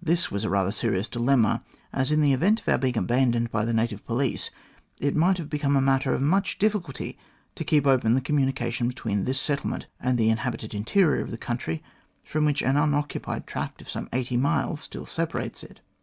This 0.00 0.30
was 0.30 0.46
rather 0.46 0.70
a 0.70 0.72
serious 0.72 1.06
dilemma, 1.06 1.62
as 1.92 2.10
in 2.10 2.22
the 2.22 2.32
event 2.32 2.60
of 2.62 2.68
our 2.70 2.78
being 2.78 2.96
abandoned 2.96 3.50
by 3.50 3.66
the 3.66 3.74
native 3.74 4.02
police, 4.06 4.48
it 4.98 5.14
might 5.14 5.36
have 5.36 5.50
become 5.50 5.76
a 5.76 5.82
matter 5.82 6.14
of 6.14 6.22
much 6.22 6.58
difficulty 6.58 7.18
to 7.56 7.62
keep 7.64 7.86
open 7.86 8.14
the 8.14 8.22
communication 8.22 8.88
between 8.88 9.24
this 9.26 9.38
settlement 9.38 9.86
and 10.00 10.16
the 10.16 10.30
inhabited 10.30 10.72
interior 10.74 11.20
of 11.22 11.30
the 11.30 11.36
country, 11.36 11.82
from 12.24 12.46
which 12.46 12.62
an 12.62 12.78
unoccupied 12.78 13.46
tract 13.46 13.82
of 13.82 13.90
some 13.90 14.08
eighty 14.14 14.38
miles 14.38 14.80
still 14.80 15.04
separates 15.04 15.62
it. 15.62 15.82